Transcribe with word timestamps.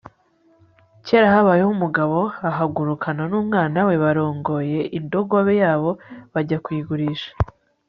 kera 1.05 1.27
habayeho 1.33 1.71
umugabo 1.77 2.17
ahagurukana 2.49 3.23
n'umwana 3.31 3.77
we 3.87 3.95
barongoye 4.03 4.79
indogobe 4.97 5.53
yabo 5.63 5.89
bajya 6.33 6.57
kuyigurisha 6.65 7.29